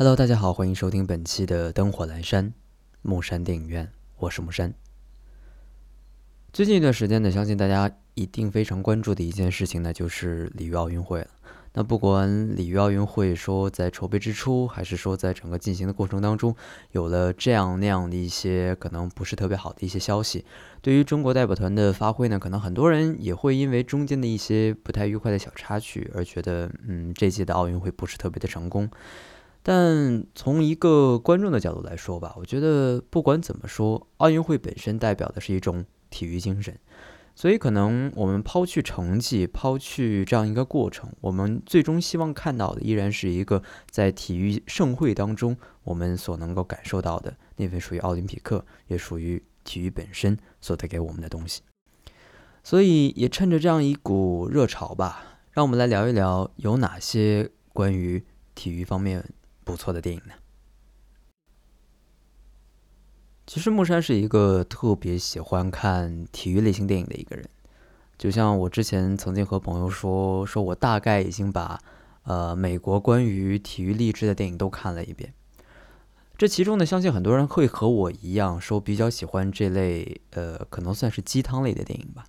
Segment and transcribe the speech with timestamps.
[0.00, 2.54] Hello，大家好，欢迎收听本期的灯火阑珊
[3.02, 4.72] 木山电影院，我是木山。
[6.54, 11.26] 最近一段时间呢，相信大家一定非常关注的一件事情呢，就是里约奥运会了。
[11.74, 16.56] 那不管里约奥运会说在筹备之初，还是说在整个进行的过程当中，
[16.92, 20.46] 有了这样那样的一些可能不是特别好的一些消息，
[20.80, 28.90] 对于中国代表团的发挥呢，可能很多人也会因为中间的一些不太愉快的小插曲而觉得，嗯，这届的奥运会不是特别的成功。
[29.62, 36.78] 但从一个观众的角度来说吧，我觉得不管怎么说，奥运会本身代表的是一种体育精神，
[37.34, 51.60] 所以可能我们抛去成绩，抛去这样一个过程，我们最终希望看到的依然是一个在体育盛会当中我们所能够感受到的那份属于奥林匹克，也属于体育本身所带给我们的东西。
[52.64, 58.24] 所以也趁着这样一股热潮吧，让我们来聊一聊有哪些关于
[58.54, 59.22] 体育方面。
[59.70, 60.34] 不错的电影呢。
[63.46, 67.48] 其实木山是一个特别喜欢看体育类型电影的一个人，
[68.16, 71.80] 就像我之前曾经和朋友说，说我大概已经把
[72.22, 75.34] 呃美国关于体育励志的电影都看了一遍。
[76.38, 82.24] 这其中呢，相信很多人会和我一样，说比较喜欢这类呃可能算是鸡汤类的电影吧。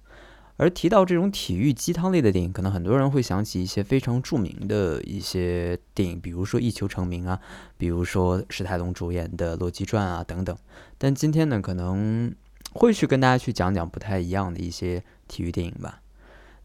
[0.62, 7.40] 而提到这种体育鸡汤类的电影，可能很多人会想起一些非常著名的一些电影，比如说《一球成名》啊，
[7.80, 10.56] 比如说史泰龙主演的《洛基传》啊等等。
[11.00, 12.32] 但今天呢，可能
[12.74, 16.00] 会去跟大家去讲讲不太一样的一些体育电影吧。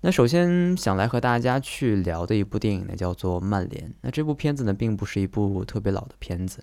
[0.03, 3.89] 那首先想来和大家去聊的一部电影呢，叫做《曼联》。
[4.03, 6.63] 那这部片子呢，并不是一部特别老的片子。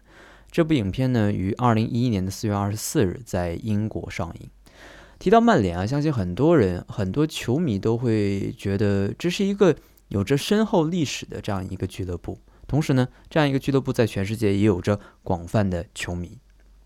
[0.52, 4.48] 这部影片呢，于二零一一年的四月二十四日在英国上映。
[5.24, 9.74] 提到曼联啊，相信很多人、很多球迷都会觉得这是一个
[10.10, 12.38] 有着深厚历史的这样一个俱乐部。
[12.68, 16.38] 同时呢，这样一个俱乐部在全世界也有着广泛的球迷。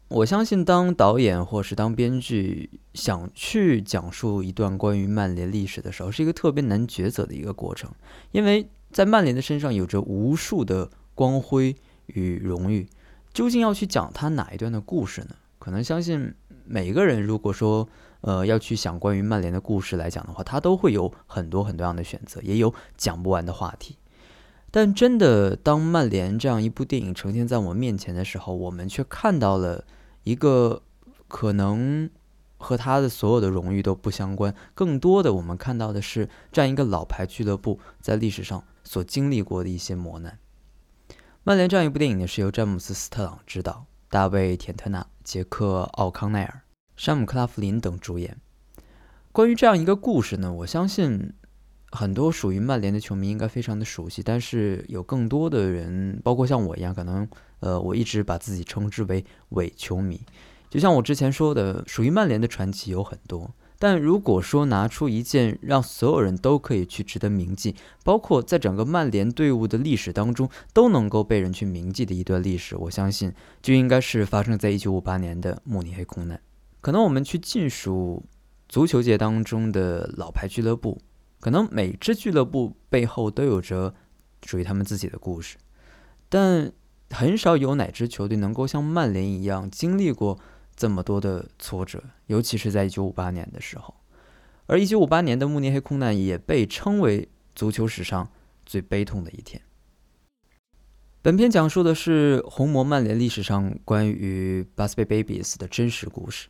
[0.10, 7.90] 我相信，当导演或是当编剧想去讲述一段关于曼联历史的时候，是一个特别难抉择的一个过程，
[8.34, 12.88] 因为在曼联的身上有着无数的光辉与荣誉。
[13.34, 15.30] 究竟要去讲他哪一段的故事呢？
[15.58, 17.90] 可能相信每个人，如果说。
[18.28, 23.96] 呃，要去想关于曼联的故事来讲的话，它都会有很多很多样的选择，也有讲不完的话题。
[24.70, 29.86] 但真的，当曼联这样一部电影呈现在我们面前的时候，我们却看到了
[30.26, 30.82] 一个
[31.30, 32.10] 可能
[32.58, 40.38] 和他的所有的荣誉都不相关，更多的我们看到的是这样一个老牌俱乐部在历史上所经历过的一些磨难。
[41.46, 46.66] 曼联这样一部电影呢，是由詹姆斯·斯特朗执导，大卫·田特纳、杰克·奥康奈尔。
[46.97, 48.35] 山姆·克拉夫林等主演。
[49.31, 51.31] 关于这样一个故事呢，我相信
[51.91, 57.25] 很多属于曼联的球迷应该非常的熟悉，但是有更多的人，包括像我一样，可能
[57.59, 60.19] 呃，我一直把自己称之为伪球迷。
[60.69, 73.31] 就像我之前说的，属于曼联的传奇有很多，但如果说拿出一件让所有人都可以去值得铭记，包括在整个曼联队伍的历史当中都能够被人去铭记的一段历史，我相信
[73.62, 76.41] 就应该是发生在一九五八年的慕尼黑空难。
[76.88, 78.24] 可能我们去尽数
[78.70, 80.98] 足球界当中的老牌俱乐部，
[81.42, 83.94] 可能每支俱乐部背后都有着
[84.46, 85.58] 属于他们自己的故事，
[86.30, 86.72] 但
[87.09, 90.40] 很少有哪支球队能够像曼联一样经历过
[90.78, 93.94] 这么多的挫折，尤其是在一九五八年的时候。
[94.68, 98.31] 而一九五八年的慕尼黑空难也被称为足球史上
[98.66, 99.62] 最悲痛的一天。
[101.22, 106.47] 本片讲述的是红魔曼联历史上关于 Busby Babies 的真实故事。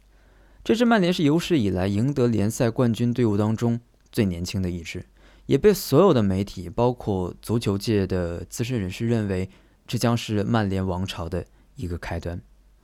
[0.68, 3.80] 这支曼联是有史以来赢得联赛冠军队伍当中
[4.12, 5.06] 最年轻的一支，
[5.46, 9.50] 也被所有的媒体，包括足球界的资深人士认为，
[9.88, 11.46] 这将是曼联王朝的
[11.78, 12.42] 一个开端。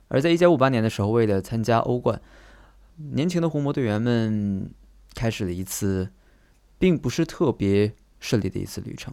[0.08, 2.18] 而在1958年的时候，为了参加欧冠，
[2.96, 4.70] 年轻的红魔队员们
[5.14, 6.08] 开始了一次
[6.78, 9.12] 并不是特别顺利的一次旅程。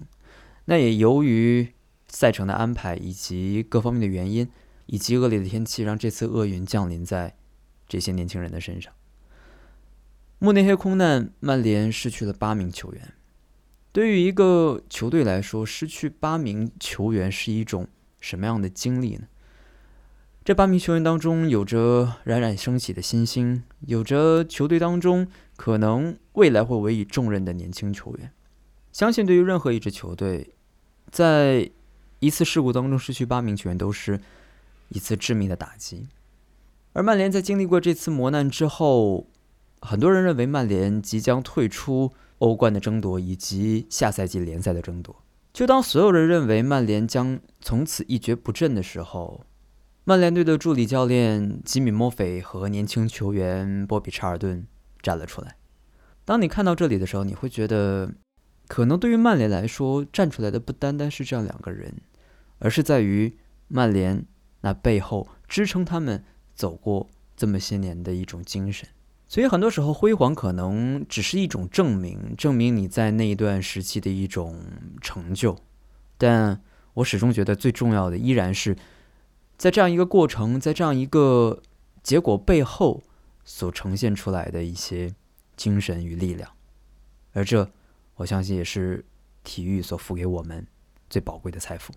[0.63, 1.73] 那也由于
[2.07, 4.47] 赛程的安排以及各方面的原因，
[4.85, 7.35] 以及恶劣的天气，让这次厄运降临在。
[7.91, 8.93] 这些年轻人的身上，
[10.39, 13.13] 慕尼黑空难，曼联失去了八名球员。
[13.91, 17.89] 对于一个球队来说，失去八名球员是一种
[18.21, 19.27] 什么样的经历呢？
[20.45, 25.27] 这八名球员当中，有着冉冉升起的新星，有着球队当中
[25.57, 28.31] 可能未来会委以重任的年轻球员。
[28.93, 30.55] 相信对于任何一支球队，
[31.11, 31.69] 在
[32.19, 34.17] 一次事故当中失去八名球员，都是
[34.88, 36.07] 一次致命的打击。
[36.93, 39.27] 而曼联在经历过这次磨难之后，
[39.81, 45.23] 很多人认为曼联即将退出欧冠的争夺以及下赛季联赛的争夺。
[45.53, 49.45] 就当所有人认为曼联将从此一蹶不振的时候，
[50.03, 54.65] 曼联队的助理教练吉米·莫菲和年轻球员波比·查尔顿
[55.01, 55.55] 站了出来。
[56.25, 58.11] 当你看到这里的时候，你会觉得，
[58.67, 61.95] 可能对于曼联来说，站出来的不单单是这样两个人，
[62.59, 64.25] 而是在于曼联
[64.61, 66.23] 那背后支撑他们
[66.62, 68.88] 走过这么些年的一种精神。
[69.28, 74.62] 所以很多时候，辉煌可能只是一种证明，证明你在那一段时期的一种
[75.02, 75.58] 成就。
[76.18, 76.62] 但
[76.94, 78.78] 我始终觉得，最重要的依然是。
[79.58, 81.62] 在这样一个过程，在这样一个
[82.02, 83.04] 结果背后
[83.46, 85.13] 所呈现出来的一些
[85.56, 86.50] 精神与力量，
[87.34, 87.69] 而这
[88.16, 89.06] 我相信也是
[89.44, 90.66] 体育所付给我们
[91.12, 91.94] 最宝贵的财富。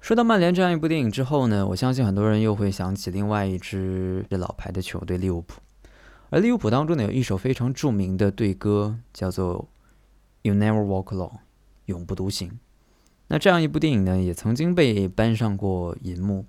[0.00, 5.60] 说到曼联这样一部电影之后呢，我相信很多人又会想起另外一支老牌的球队利物浦，
[6.30, 9.68] 而利物浦当中呢有一首非常著名的队歌，叫做
[10.48, 11.28] 《You Never Walk Alone》，
[11.84, 12.58] 永不独行。
[13.28, 16.46] 那这样一部电影呢，也曾经被搬上过银幕。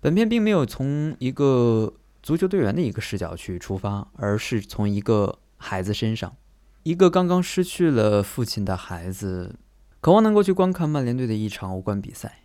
[0.00, 1.92] 本片并没有从一个
[2.22, 6.34] 足球队员的一个视角去出发，而是从一个孩子身上，
[6.82, 9.54] 一个刚刚失去了父亲的孩子，
[10.00, 12.40] 渴望能够去观看曼联队的一场欧冠比赛。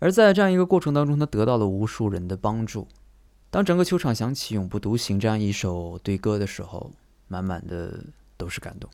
[0.00, 2.86] 而在这样一个过程当中，他得到了无数人的帮助。
[3.50, 6.90] 当整个球场响起《永不独行》这样一首队歌的时候，
[7.28, 8.04] 满满的
[8.36, 8.90] 都是感动。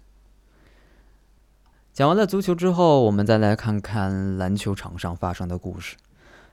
[1.93, 5.97] 讲完了足球之后，我们再来看看篮球场上发生的故事。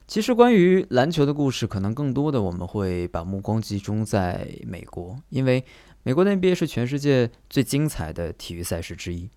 [0.07, 5.63] 其实，关于篮球的故事，可能更多的我们会把目光集中在美国，因为
[6.01, 9.29] 美国的 NBA 是全世界最精彩的体育赛事之一。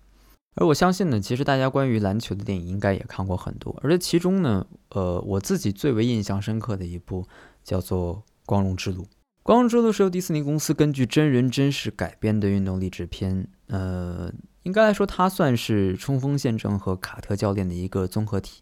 [0.55, 7.25] 而我相信呢，其实大家关于篮球的电影应该也看过很多，而这其中呢，呃，我自己最为印象深刻的一部
[7.63, 8.15] 叫做
[8.45, 9.03] 《光荣之路》。
[9.43, 14.31] 《光荣之路》是由迪士尼公司根据真人真事改编的运动励志片，呃。
[14.63, 18.61] 应该来说，它算是冲锋陷阵和卡特教练的一个综合体。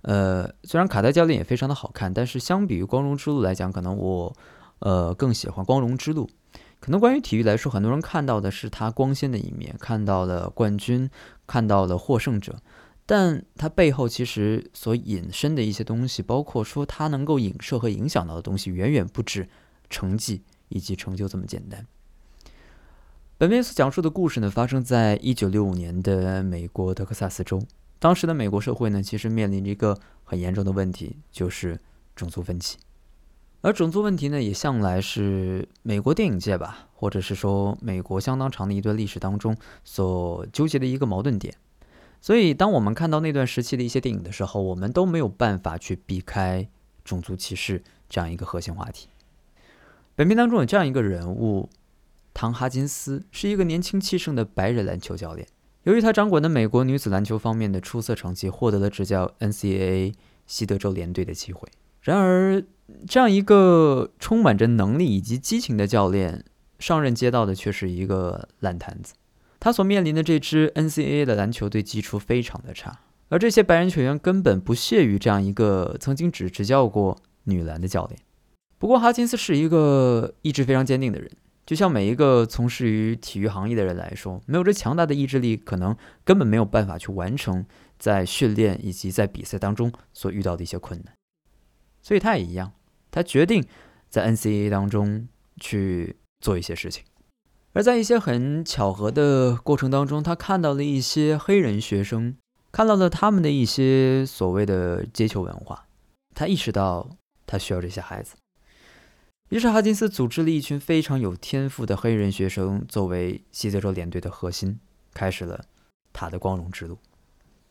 [0.00, 4.34] 呃，虽然卡特教练也非常的好看，但是相比于光荣之路来讲，可能我
[4.78, 6.30] 呃更喜欢光荣之路。
[6.84, 11.08] 可能关于体育来说，很多人看到的是他光鲜的一面，看到了冠军，
[11.46, 12.60] 看到了获胜者，
[13.06, 19.48] 但他背后其实所引申的一些东西，包括说他能够影射和影响到的东西，远远不止
[19.88, 21.86] 成绩以及成就这么简单。
[23.38, 27.62] 本片所讲述的故事呢，发生在一九六五年的美国德克萨斯州。
[27.98, 31.80] 当时的美国社会呢，其实面临着一个很严重的问题，就是
[32.14, 32.76] 种族分歧。
[33.64, 41.54] 而种族问题呢，也向来是美国电影界吧，或者是说美国相当长的一段历史当中所纠结的一个矛盾点。
[42.20, 46.68] 所以，当我们看到那段时期的一些电影的时候，我们都没有办法去避开
[47.06, 49.08] 种族歧视这样一个核心话题。
[50.14, 51.70] 本片当中有这样一个人物。
[52.34, 55.46] 唐·哈金斯是一个年轻气盛的白人篮球教练。
[55.84, 60.12] 由于他掌管的美国女子篮球方面的出色成绩，获得了执教 NCAA
[60.44, 61.68] 西德州联队的机会。
[62.00, 62.62] 然而，
[63.08, 66.44] 这样一个充满着能力以及激情的教练，
[66.78, 69.14] 上任接到的却是一个烂摊子。
[69.58, 73.00] 他所面临的这支 NCAA 的篮球队基础非常的差，
[73.30, 78.20] 而这些白人球员根本不屑于这样一个曾经只执教过女篮的教练。
[78.78, 81.30] 不过，哈金斯是一个意志非常坚定的人。
[81.64, 87.64] 就像每一个从事于体育行业的人来说，没有这强大的意志力，可能根本没有办法去完成
[87.98, 91.14] 在训练以及在比赛当中所遇到的一些困难。
[92.04, 92.72] 所以他也一样，
[93.10, 93.66] 他决定
[94.08, 95.26] 在 NCA 当中
[95.58, 97.02] 去做一些事情。
[97.72, 102.36] 而在一些很巧合的过程当中，他看到了一些黑人学生，
[102.70, 105.86] 看到了他们的一些所谓的街球文化，
[106.34, 108.36] 他意识到他需要这些孩子。
[109.48, 114.78] 于是，哈金斯组织了一群非常有天赋的黑人学生作为西泽州联队的核心，
[115.12, 115.64] 开始了
[116.12, 116.98] 他的光荣之路。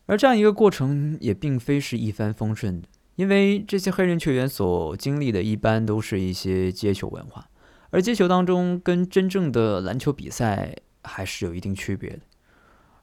[0.06, 7.48] 而这样一个过程也并非是一帆风顺的，因为这些黑人球员所经历的一般都是一些街球文化，
[7.90, 12.20] 而街球当中跟真正的篮球比赛还是有一定区别的。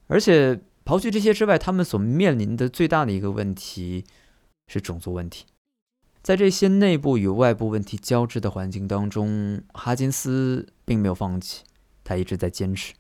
[0.08, 4.04] 而且，刨去这些之外，他们所面临的最大的一个问题
[4.68, 5.46] 是种族问题。
[6.22, 11.64] 在这些内部与外部问题交织的环境当中，哈金斯并没有放弃，
[12.04, 12.94] 他一直在坚持。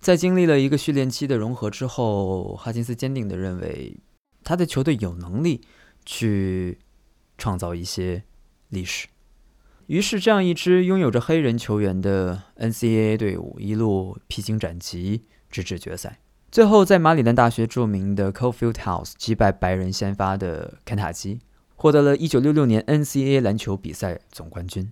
[0.00, 3.96] 在经历了一个训练期的融合之后，哈金斯坚定地认为，
[4.44, 5.62] 他的球队有能力
[6.06, 6.78] 去
[7.36, 8.22] 创造一些
[8.70, 9.08] 历史。
[9.88, 16.20] 于是，这样一支拥有着黑人球员的 NCAA 队伍一路披荆斩棘，直至决赛，
[16.50, 21.40] 最后在马里兰大学著名的 c o f i e l d House 击败白人先发的肯塔基。
[21.78, 24.90] 获得了1966年 NCAA 篮球比赛总冠军。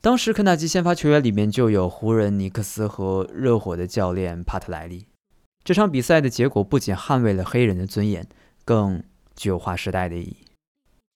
[0.00, 5.06] 当时肯塔基先发球员里面就有湖人、尼克斯和热火的教练帕特莱利。
[5.64, 8.24] 这场比赛的结果不仅捍卫了黑人的尊严，
[8.64, 9.02] 更
[9.36, 10.36] 具有划时代的意义。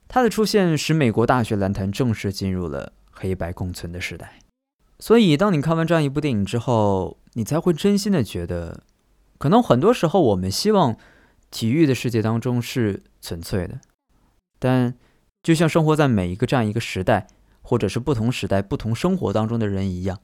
[0.07, 4.39] 他的出现使美国大学篮坛正式进入了黑白共存的时代。
[4.99, 8.83] 所以，当你看完这样一部电影之后，你才会真心的觉得，
[9.39, 10.97] 可能很多时候我们希望
[11.51, 13.81] 体育的世界当中是纯粹的，
[14.59, 14.95] 但
[15.43, 17.29] 就像生活在每一个这样一个时代，
[17.63, 20.19] 或者是不同时代、不同生活当中的人一样，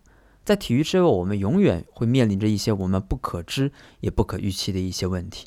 [0.45, 3.71] 在体育之外，我们永远会面临着一些我们不可知
[4.01, 5.47] 也不可预期的一些问题。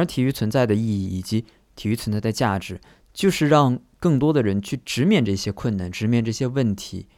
[0.00, 1.44] 而，体育存在的意义以及
[1.74, 2.80] 体育存在的价值，
[3.12, 7.08] 就是让更多的人去直面这些困难，直面这些问题。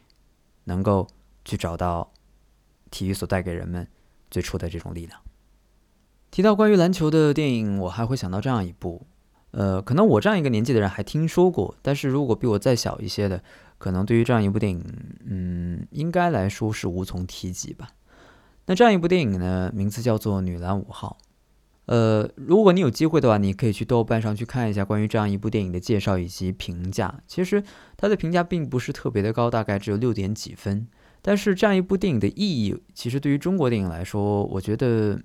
[0.66, 1.06] 能够
[1.44, 2.10] 去找到
[2.90, 3.86] 体育所带给人们
[4.30, 5.20] 最初的这种力量。
[6.30, 9.06] 提到关于篮球的电影，我还会想到这样一部，
[9.50, 13.44] 呃，可能我这样一个年纪的人还听说过，但是如果比我再小一些的，
[13.76, 14.82] 可能对于这样一部电影，
[15.26, 17.88] 嗯，应该来说是无从提及吧。
[18.64, 21.18] 那这样一部电影呢，名字叫做《女篮五号》。
[21.86, 27.22] 呃，如果你有机会的话，你可以去豆瓣上去看一下关于这样一部电影的介绍以及评价。
[27.26, 27.62] 其实
[27.96, 30.86] 它的评价并不是特别的高，大概只有六点几分。
[31.20, 35.20] 但是这样一部电影的意义，其实对于中国电影来说，我觉得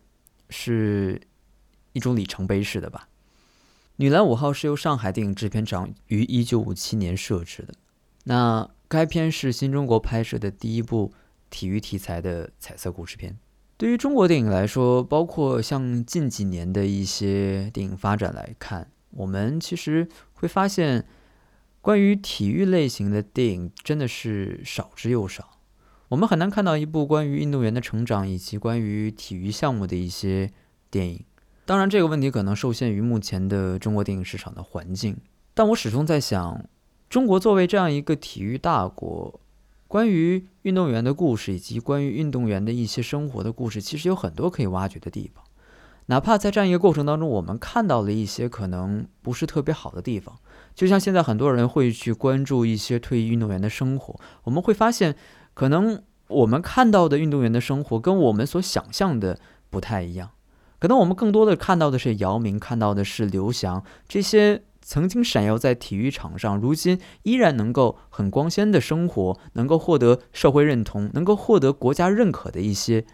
[0.50, 1.22] 是
[1.94, 3.08] 一种里程碑式的吧。
[3.98, 7.74] 《女篮五号》是由上海电影制片厂于一九五七年设置的。
[8.26, 11.12] 那该片是新中国拍摄的第一部
[11.50, 13.38] 体育题材的彩色故事片。
[13.80, 21.08] 对于中国电影来说，包括像近几年的一些电影发展来看，我们其实会发现，
[21.80, 25.60] 关于体育类型的电影真的是少之又少。
[26.10, 30.52] 我们很难看到一部关于运动员的成长以及关于体育项目的一些
[30.92, 31.24] 电影。
[31.66, 35.16] 当然，这个问题可能受限于目前的中国电影市场的环境。
[35.54, 36.66] 但我始终在想，
[37.10, 39.40] 中国作为这样一个体育大国。
[39.90, 45.44] 关于运动员的故事，以及关于运动员的一些生活的故事，其实有很多可以挖掘的地方。
[46.06, 50.38] 哪怕在这样一个过程当中，我们看到了一些可能不是特别好的地方，
[50.76, 55.16] 就像现在很多人会去关注一些退役运动员的生活，我们会发现，
[55.56, 59.40] 可能我们看到的运动员的生活跟我们所想象的
[59.72, 60.30] 不太一样。
[60.80, 64.64] 可能我们更多的看到的是姚明，看到的是刘翔这些。
[64.82, 73.06] 曾经闪耀在体育场上，如今依然能够很光鲜的生活，能够获得社会认同，能够获得国家认可的一些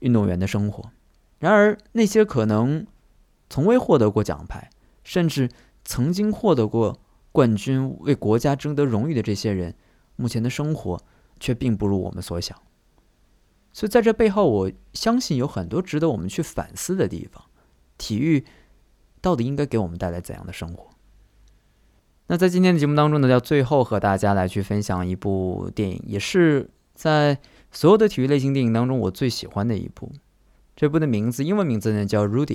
[0.00, 0.90] 运动员的生活。
[1.38, 2.86] 然而，那些可能
[3.48, 4.68] 从未获得过奖牌，
[5.04, 5.48] 甚至
[5.86, 7.00] 曾经获得过
[7.30, 9.74] 冠军、为国家争得荣誉的这些人，
[10.16, 11.00] 目前的生活
[11.40, 12.54] 却并不如我们所想。
[13.72, 17.42] 所以，在这背后，我相信有很多值得我们去反思的地方。
[17.98, 18.44] 体育
[19.20, 20.90] 到底应该给我们带来怎样的生活？
[22.26, 27.38] 那在今天的节目当中呢，要最后和大家来去分享一部电影，也是在
[27.70, 30.12] 所有的体育类型电影当中我最喜欢的一部。
[30.74, 32.46] 这部的名字，英文名字呢叫《Rudy》，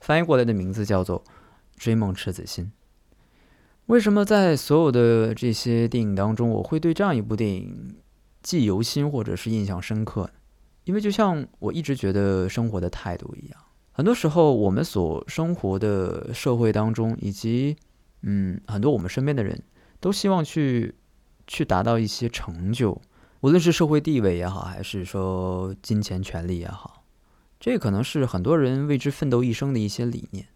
[0.00, 1.20] 翻译过来的名字叫做
[1.76, 2.66] 《追梦赤子心》。
[3.86, 7.96] 为什么在所有的这些电影当中，我会对这样一部电影
[8.42, 10.30] 记犹新或者是印象深刻呢？
[10.84, 13.60] 因为就像我一直觉得生活的态度一样，
[13.92, 17.76] 很多时候我们所生活的社会当中，以及
[18.22, 19.62] 嗯，很多我们身边的人
[20.00, 20.94] 都希望去
[21.46, 23.00] 去达到一些成就，
[23.40, 27.04] 无论是社会地位也好，还是说金钱权利也好，
[27.60, 30.46] 这可能是很多人为之奋斗一生的一些理念。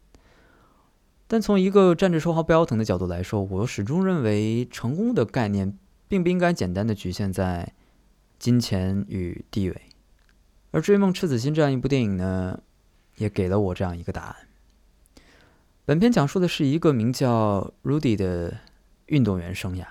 [1.29, 7.73] 但从一个站着说话不腰疼的角度来说，我始终认为成功的概念并不应该简单的局限在
[8.39, 9.81] 金钱与地位。
[10.77, 12.61] 而《追梦赤子心》这样一部电影呢，
[13.17, 14.37] 也给了我这样一个答案。
[15.87, 18.59] 本片讲述的是一个名叫 Rudy 的
[19.07, 19.87] 运动员生涯。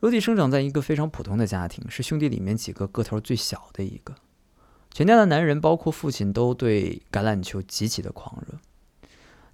[0.00, 4.16] Rudy 生长在一个非常普通的家庭，是兄弟里面几个个头最小的一个。
[4.92, 8.58] 全家的男人，包括父亲，都对橄榄球极其的狂热。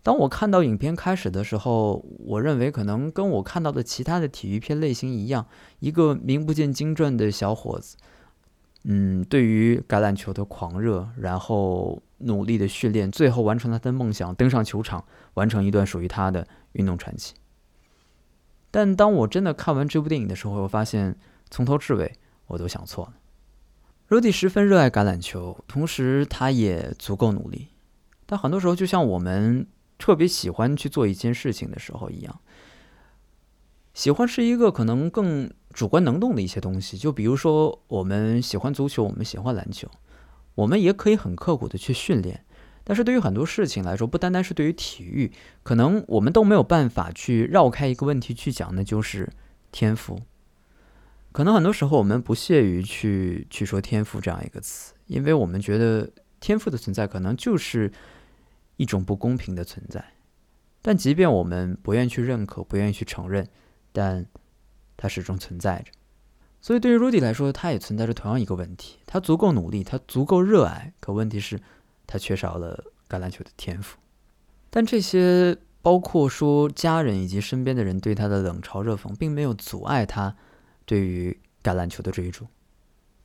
[0.03, 5.47] 当我看到影片开始的时候，我认为可能跟我看到的其他的体育片类型一样，
[5.81, 7.99] 一个名不见经传的小伙子，
[8.85, 12.03] 嗯，对于橄榄球的狂热，然后。
[12.25, 17.35] 努力的训练，最后完成他的梦想，登上球场，完成一段属于他的运动传奇。
[18.71, 21.17] 但当我真的看完这部电影的时候，我发现
[21.51, 22.13] 从头至尾
[22.47, 23.15] 我都想错了。
[24.09, 27.71] Rudy 十分热爱橄榄球，同时他也足够努力。
[28.25, 29.67] 但很多时候，就像我们
[29.99, 32.41] 特别喜欢去做一件事情的时候一样，
[33.95, 36.97] 喜欢是一个可能更主观能动的一些东西。
[36.97, 39.89] 就比如说，我们喜欢足球，我们喜欢篮球。
[40.55, 42.45] 我们也可以很刻苦的去训练，
[42.85, 45.33] 但是对于很多事情来说，不单单是对于体育，
[45.63, 49.31] 可能我们都没有办法去绕开一个问题去讲，那就是
[49.71, 50.21] 天赋。
[51.33, 57.91] 可能很多时候我们不屑于去去说天赋这样一个词，因为我们觉得天赋的存在可能就是
[58.77, 60.05] 一种不公平的存在。
[60.83, 63.49] 但即便我们不愿意去认可，不愿意去承认，
[63.93, 64.27] 但
[64.97, 65.93] 它始终存在着。
[66.61, 71.61] 所以对于 Rudy 来说，他也存在着同样一个问题：他足够努力，他足够热爱，可问题是，
[72.07, 73.99] 他缺少了橄榄球的天赋。
[74.71, 80.37] 但这些，包括说家人以及身边的人对他的冷嘲热讽，并没有阻碍他
[80.85, 82.47] 对于橄榄球的追逐。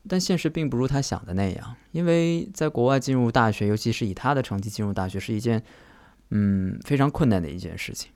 [0.07, 5.63] 但现实并不如他想的那样，因为在国外进入大学，尤其是以他的成绩进入大学，是一件。
[6.29, 8.11] 嗯，非常困难的一件事情，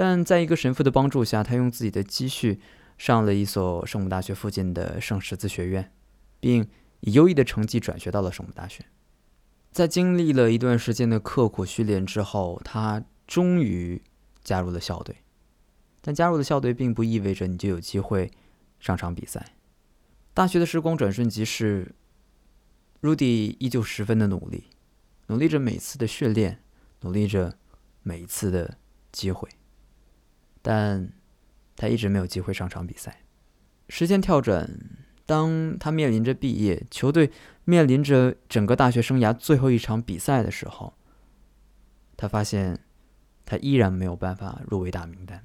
[0.00, 2.58] 但在一个神父的帮助下，他用自己的积蓄
[2.96, 5.92] 上了一所圣母大学附近的圣十字学院，
[6.40, 6.66] 并
[7.00, 8.82] 以优异的成绩转学到了圣母大学。
[9.70, 14.00] 在经历了一段时间的刻苦训练之后，他终于
[14.42, 15.16] 加入了校队。
[16.00, 18.30] 但加入了校队并不意味着你就有机会
[18.78, 19.52] 上场比赛。
[20.32, 21.94] 大学的时光转瞬即逝
[23.02, 24.70] ，Rudy 依旧十分的努力，
[25.26, 26.62] 努力着每次的训练。
[27.02, 27.58] 努力着
[28.02, 28.78] 每一次的
[29.12, 29.46] 机会，
[30.62, 31.12] 但
[31.76, 33.22] 他一直没有机会上场比赛。
[33.88, 34.68] 时间跳转，
[35.26, 37.30] 当他面临着毕业，球队
[37.64, 40.94] 面临着整个大学生涯最后一场比赛的时候，
[42.16, 42.80] 他发现
[43.44, 45.44] 他依然没有办法入围大名单。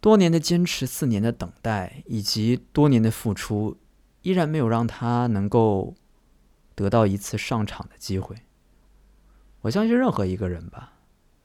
[0.00, 3.78] 多年的坚持，四年的等待，以及多年的付出，
[4.22, 5.94] 依然没有让他能够
[6.74, 8.34] 得到一次上场的机会。
[9.60, 10.94] 我相信任何一个人吧，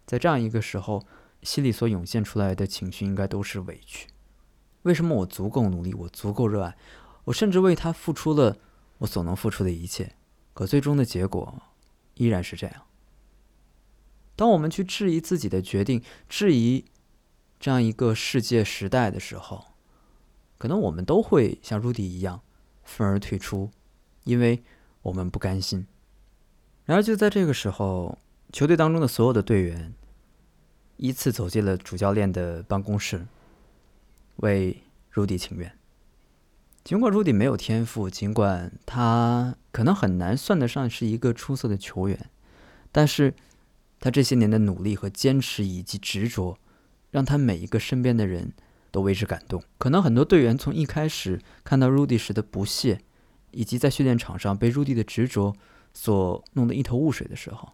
[0.07, 1.05] 在这样一个时候，
[1.41, 4.07] 心里所涌现出来的情绪应该都是委屈。
[4.83, 6.77] 为什么我足够努力，我足够热爱，
[7.25, 8.57] 我甚至为他付出了
[8.99, 10.15] 我所能付出的一切，
[10.53, 11.61] 可最终的结果
[12.15, 12.83] 依然是这样。
[14.35, 16.85] 当我们去质疑自己的决定，质疑
[17.59, 19.65] 这样一个世界时代的时候，
[20.57, 22.41] 可能我们都会像 Rudy 一样
[22.83, 23.71] 愤而退出，
[24.23, 24.63] 因为
[25.01, 25.87] 我们不甘心。
[26.85, 28.17] 然而，就在这个时候，
[28.53, 29.93] 球队当中的所有的队员
[30.97, 33.25] 依次走进了主教练的办公室，
[34.37, 34.83] 为
[35.13, 35.71] Rudy 请愿。
[36.83, 42.29] 尽管 Rudy 没有天赋，尽管他可能很难算得上是一个出色的球员，
[42.91, 43.33] 但是
[43.99, 46.57] 他这些年的努力和坚持以及执着，
[47.11, 48.53] 让他每一个身边的人
[48.91, 49.63] 都为之感动。
[49.77, 53.01] 可能很多队员从一开始看到 Rudy 时的不屑，
[53.51, 55.55] 以及在训练场上被 Rudy 的执着。
[55.93, 57.73] 所弄得一头雾水的时候，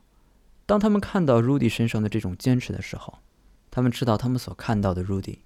[0.66, 3.20] 当他们看到 Rudy 身上的这种坚持的时候，
[3.70, 5.40] 他们知道他们所看到的 Rudy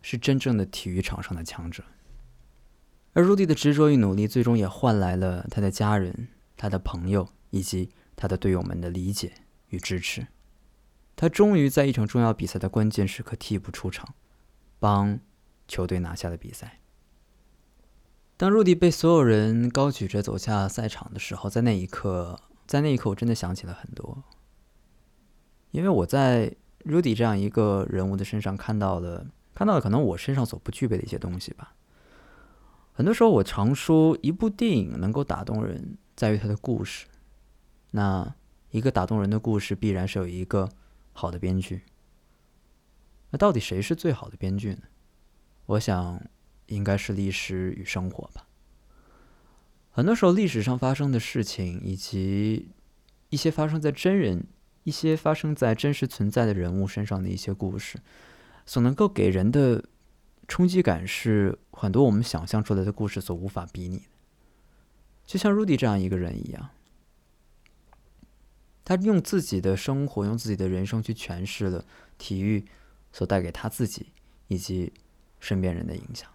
[0.00, 1.84] 是真正的体育场上的强者。
[3.14, 9.32] 而 Rudy 的执着与努力，最终也换来了他的家人、他的朋友以及他的队友们的理解
[9.68, 10.28] 与支持。
[11.14, 14.14] 他终于在一场重要比赛的关键时刻替补出场，
[14.78, 15.20] 帮
[15.68, 16.80] 球队拿下了比赛。
[18.38, 24.24] 当 Rudy 被所有人高举着走下赛场的时候，在那一刻，在那一刻，我真的想起了很多，
[25.72, 26.54] 因为我在
[26.84, 31.74] Rudy 这样一个人物的身上看到了，看到了可能我身上所不具备的一些东西吧。
[32.92, 37.06] 很多时候，我常说，一部电影能够打动人，在于它的故事。
[37.90, 38.32] 那
[38.70, 40.68] 一个打动人的故事，必然是有一个
[41.12, 41.82] 好的编剧。
[43.30, 44.82] 那到底谁是最好的编剧呢？
[45.66, 46.22] 我想。
[46.68, 48.46] 应该是历史与生活吧。
[49.90, 52.70] 很多时候，历史上发生的事情，以及
[53.28, 54.46] 一些发生在真人、
[54.84, 57.98] 一些发生在真实存在的人物身上的一些故事，
[58.66, 59.84] 所能够给人的
[60.48, 64.04] 冲击感，是很多我们想象出来的故事所无法比拟的。
[65.24, 66.70] 就像 Rudy 这样一个人一样，
[68.84, 71.84] 他用自己的生活、用自己的人生去诠释了
[72.18, 72.64] 体育
[73.12, 74.08] 所带给他自己
[74.48, 74.92] 以及
[75.38, 76.28] 身边人的影响。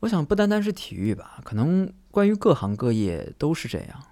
[0.00, 4.02] 我想不单单是体育吧，可能关于各行各业都是这样。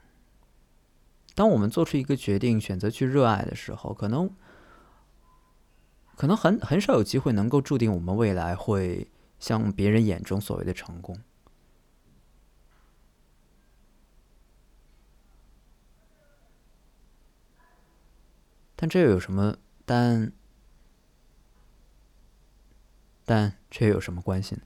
[1.34, 4.30] 当我们做出一个决定，选择去热爱的时候，可能
[6.16, 11.18] 可能很很少有机会能够注定我们未来会像别人眼中所谓的成功。
[18.76, 19.56] 但这又有什么？
[19.84, 20.32] 但
[23.24, 24.62] 但这又有什么关系呢？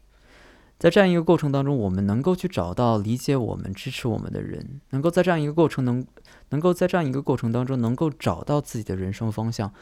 [0.79, 6.07] 在这样一个过程当中，我们能够去找到理解我们、支持我们的人，能够在这样一个过程能，
[6.51, 9.75] 能够在这样一个过程当中能够找到自己的人生方向，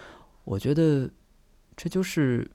[0.45, 1.11] 我觉得
[1.77, 2.51] 这就是，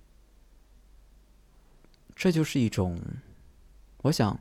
[2.15, 2.99] 这就是一种，
[4.01, 4.39] 我想，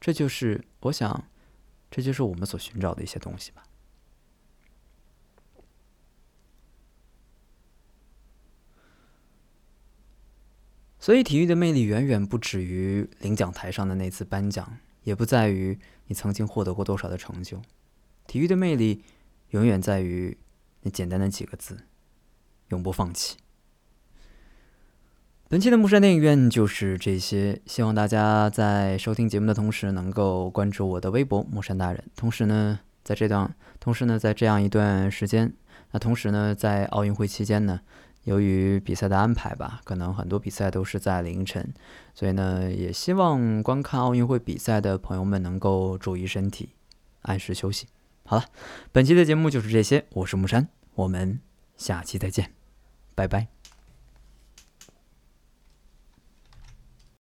[0.00, 1.26] 这就是我想，
[1.90, 3.62] 这就是我们所寻找的一些东西吧。
[11.02, 17.60] 所以，体育的魅力远远不止于领奖台上的那次颁奖，也不在于你曾经获得过多少的成就。
[18.28, 19.02] 体育的魅力，
[19.50, 20.38] 永远在于
[20.82, 21.76] 那简单的几个字：
[22.68, 23.36] 永不放弃。
[25.48, 32.04] 本期的木山电影院就是这些，希望大家在收听节目的同时，能够关注我的微博木山大人。
[32.14, 35.52] 同时呢，在这段，同时呢，在这样一段时间，
[35.90, 37.80] 那同时呢，在奥运会期间呢，
[38.24, 41.72] 由于比赛的安排吧，可能很多比赛都是在凌晨，
[42.14, 46.70] 所以呢，也希望观看奥运会比赛的朋友们能够注意身体，
[47.22, 47.86] 按时休息。
[48.24, 48.44] 好了，
[48.92, 51.40] 本期的节目就是这些，我是木山，我们
[51.76, 52.52] 下期再见，
[53.14, 53.61] 拜拜。